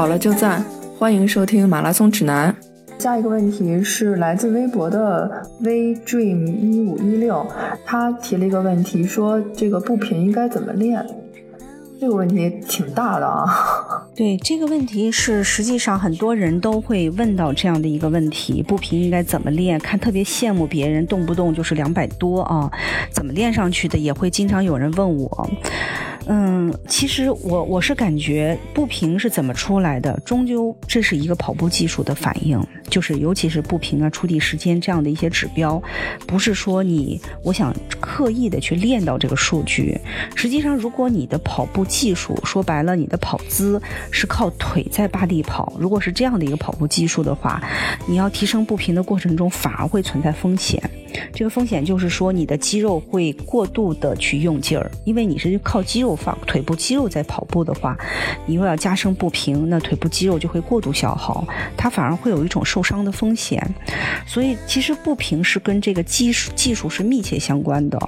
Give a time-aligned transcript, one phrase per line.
[0.00, 0.64] 好了就赞，
[0.98, 2.56] 欢迎收听马拉松指南。
[2.98, 5.30] 下一个问题是来自微博的
[5.60, 7.46] v dream 一五一六，
[7.84, 11.06] 他提了一个问题，说这个步频应该怎么练？
[12.00, 13.44] 这个问题挺大的啊。
[14.16, 19.78] 对这个问题是，实际上很多人都会问到这样的一个问题：步频应该怎么练？
[19.78, 22.72] 看特别羡慕别人动不动就是两百多啊，
[23.12, 23.98] 怎么练上去的？
[23.98, 25.50] 也会经常有人问我。
[26.32, 35.82] 嗯，其实我我是感觉步频是怎么出来的，终究这是一个跑步技术的反应，就是尤其是步频啊、触地时间这样的一些指标，
[36.28, 39.98] 不是说你我想刻意的去练到这个数据。
[40.36, 47.60] 实际上，如果你的跑步技术说白了，你的跑姿是靠腿在扒地跑，如果是这样的一个跑步技术的话，
[48.06, 50.80] 你要提升步频的过程中，反而会存在风险。
[51.32, 57.96] 这个风险就是说，你的肌肉会过度的去用劲儿，因为你是靠肌肉放腿部肌肉在跑步的话，
[58.46, 61.46] 你又要加深步频，那腿部肌肉就会过度消耗，
[61.76, 63.60] 它反而会有一种受伤的风险。
[64.26, 67.98] 所以，其实步频是跟这个技术技术是密切相关的。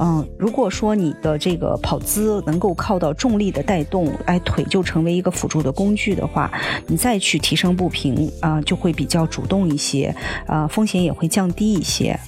[0.00, 6.50] 嗯，如果说你的这个跑姿能够靠到重力的带动，哎，腿就成为一个辅助的工具的话，
[6.86, 10.14] 你再去提升步频啊，就会比较主动一些，
[10.46, 12.18] 啊，风险也会降低一些。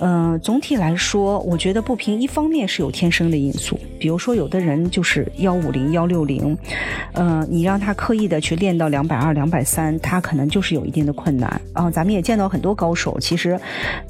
[0.00, 6.56] 嗯，总体来说，我觉得步频一方面是有天生的因素，比如说有的人就是幺五零、幺六零，
[7.12, 11.90] 嗯，你让他刻意的去练到两百二、两百三，他可能就是有一定的困难啊。
[11.90, 13.58] 咱们也见到很多高手，其实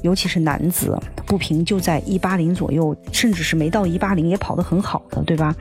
[0.01, 5.55] 尤其是男子，步频就在一八零左右，甚至是没到一八零也跑得很好的，对吧？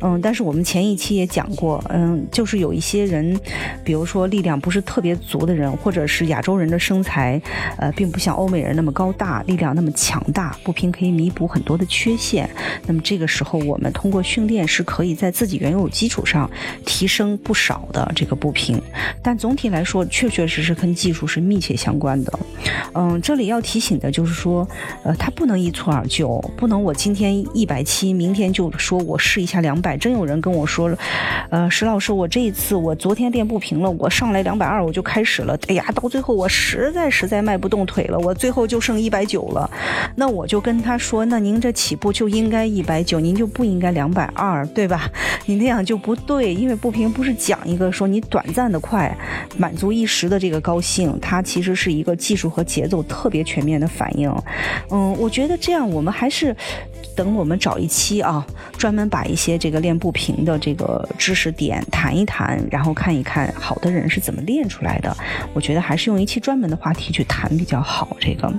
[0.00, 3.38] 嗯，但是我们前一期也讲过，嗯，就是有一些人，
[3.82, 7.40] 比如说力量不是特别足的人，或者是亚洲人的身材，
[7.78, 9.74] 呃，并不像欧美人那么高大，力量。
[9.74, 12.48] 那么强大，步频可以弥补很多的缺陷。
[12.86, 16.50] 那么这个时候，我们通过训练是可以在自己原有基础上
[16.84, 18.80] 提升不少的这个步频。
[19.22, 22.38] 但总体来说，确确实实跟技术是密切相关的。
[22.94, 24.68] 嗯，这里要提醒的就是说，
[25.04, 29.96] 呃，它不能一蹴而就，不能我今天一百七，明天就说我试一下两百。
[29.96, 30.98] 真有人跟我说了，
[31.50, 35.56] 呃，石老师，我这一次我昨天练步频了，我上来两百二我就开始了。
[35.68, 39.70] 哎呀，到最后我实在实在迈不动腿了，我最后就剩一百九了。
[40.16, 45.10] 那我就跟他说，那您这起步就应该一百九，您就不应该两百二，对吧？
[45.46, 49.16] 你那样就不对，因为步频不是讲一个说你短暂的快，
[49.56, 54.32] 满足一时的这个高兴，它其实是一个技术和节奏特别全面的反应。
[54.90, 56.54] 嗯，我觉得这样我们还是
[57.16, 58.46] 等我们找一期啊，
[58.78, 65.16] 专门把一些这个练步频的这个知识点谈一谈，然后看一看好的人是怎么练出来的。
[65.54, 68.16] 我觉得还是用一期专门的话题去谈比较好。
[68.20, 68.52] 这个。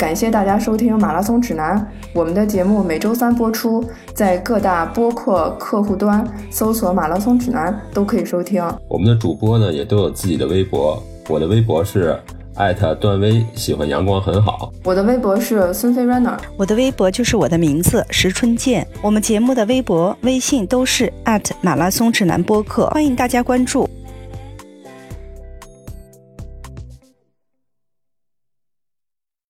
[0.00, 1.78] 感谢大家收听《马拉松指南》，
[2.14, 3.84] 我们的节目每周三播出，
[4.14, 8.64] 在各大播客客户端搜索“马拉松指南”都可以收听。
[8.88, 12.18] 我们的主播呢也都有自己的微博，我的微博是
[12.54, 14.72] 艾特段威，喜欢阳光很好。
[14.84, 18.86] 我的微博是孙飞 runner，我的微博就是我的名字石春健。
[19.02, 23.86] 我们节目的微博、微信都是艾特马拉松指南播客，欢迎大家关注。